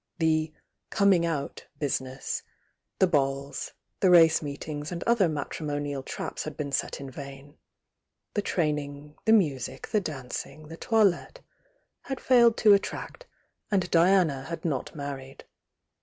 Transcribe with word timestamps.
The 0.17 0.51
coming 0.89 1.27
out" 1.27 1.67
business, 1.77 2.41
the 2.97 3.05
balls, 3.05 3.73
the^^e 4.01 4.41
meet 4.41 4.61
mgs 4.61 4.91
and 4.91 5.03
other 5.03 5.29
matrimonial 5.29 6.01
traps 6.01 6.41
had 6.43 6.57
been 6.57 6.71
set 6.71 6.99
in 6.99 7.11
"^'TT» 7.11 7.15
u*???i 7.49 8.41
^^ 8.41 9.05
"^"8'°' 9.27 9.79
<^e 9.79 10.03
dancing, 10.03 10.67
the 10.69 10.77
toilettes' 10.77 11.41
had 12.09 12.19
failed 12.19 12.57
to 12.57 12.73
attract, 12.73 13.27
and 13.69 13.91
Diana 13.91 14.45
had 14.45 14.65
not 14.65 14.95
married. 14.95 15.43